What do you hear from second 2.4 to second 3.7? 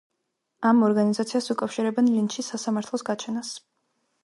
სასამართლოს გაჩენას.